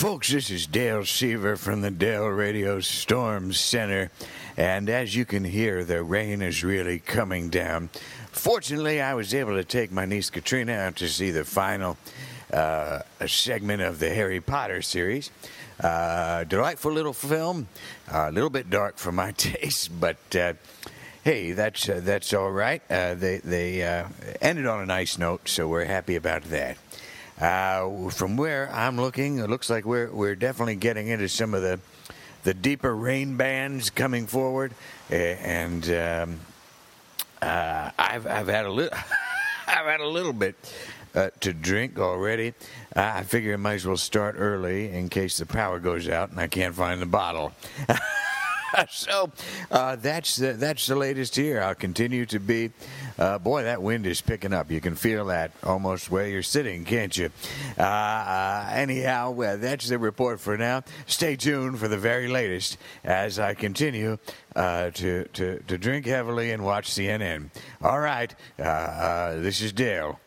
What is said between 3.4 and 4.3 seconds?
Center.